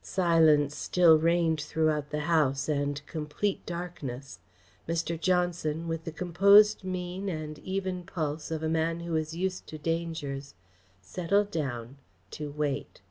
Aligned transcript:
Silence 0.00 0.74
still 0.74 1.18
reigned 1.18 1.60
throughout 1.60 2.08
the 2.08 2.20
house, 2.20 2.70
and 2.70 3.04
complete 3.06 3.66
darkness. 3.66 4.38
Mr. 4.88 5.20
Johnson, 5.20 5.86
with 5.86 6.04
the 6.04 6.10
composed 6.10 6.84
mien 6.84 7.28
and 7.28 7.58
even 7.58 8.02
pulse 8.02 8.50
of 8.50 8.62
a 8.62 8.68
man 8.70 9.00
who 9.00 9.14
is 9.14 9.36
used 9.36 9.66
to 9.66 9.76
dangers, 9.76 10.54
settled 11.02 11.50
down 11.50 11.98
to 12.30 12.50
wait. 12.50 13.02